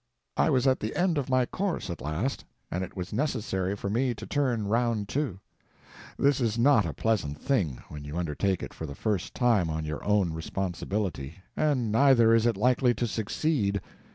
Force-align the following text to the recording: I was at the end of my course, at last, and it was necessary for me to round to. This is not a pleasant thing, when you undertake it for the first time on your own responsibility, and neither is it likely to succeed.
I 0.35 0.49
was 0.49 0.65
at 0.65 0.79
the 0.79 0.95
end 0.95 1.19
of 1.19 1.29
my 1.29 1.45
course, 1.45 1.91
at 1.91 2.01
last, 2.01 2.43
and 2.71 2.83
it 2.83 2.97
was 2.97 3.13
necessary 3.13 3.75
for 3.75 3.87
me 3.87 4.15
to 4.15 4.55
round 4.63 5.07
to. 5.09 5.39
This 6.17 6.41
is 6.41 6.57
not 6.57 6.87
a 6.87 6.93
pleasant 6.95 7.37
thing, 7.39 7.83
when 7.87 8.03
you 8.03 8.17
undertake 8.17 8.63
it 8.63 8.73
for 8.73 8.87
the 8.87 8.95
first 8.95 9.35
time 9.35 9.69
on 9.69 9.85
your 9.85 10.03
own 10.03 10.33
responsibility, 10.33 11.35
and 11.55 11.91
neither 11.91 12.33
is 12.33 12.47
it 12.47 12.57
likely 12.57 12.95
to 12.95 13.05
succeed. 13.05 13.79